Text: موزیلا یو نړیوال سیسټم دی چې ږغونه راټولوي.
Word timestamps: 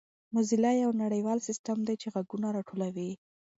موزیلا 0.33 0.71
یو 0.83 0.91
نړیوال 1.03 1.39
سیسټم 1.47 1.77
دی 1.87 1.95
چې 2.01 2.07
ږغونه 2.15 2.47
راټولوي. 2.55 3.11